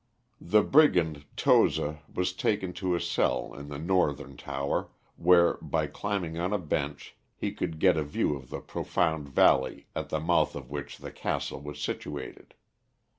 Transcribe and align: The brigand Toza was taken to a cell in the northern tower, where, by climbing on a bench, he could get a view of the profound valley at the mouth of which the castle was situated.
The 0.41 0.63
brigand 0.63 1.25
Toza 1.35 2.01
was 2.11 2.33
taken 2.33 2.73
to 2.73 2.95
a 2.95 2.99
cell 2.99 3.53
in 3.53 3.67
the 3.67 3.77
northern 3.77 4.35
tower, 4.35 4.89
where, 5.15 5.57
by 5.61 5.85
climbing 5.85 6.39
on 6.39 6.51
a 6.51 6.57
bench, 6.57 7.15
he 7.35 7.51
could 7.51 7.77
get 7.77 7.97
a 7.97 8.03
view 8.03 8.35
of 8.35 8.49
the 8.49 8.61
profound 8.61 9.29
valley 9.29 9.85
at 9.95 10.09
the 10.09 10.19
mouth 10.19 10.55
of 10.55 10.71
which 10.71 10.97
the 10.97 11.11
castle 11.11 11.61
was 11.61 11.79
situated. 11.79 12.55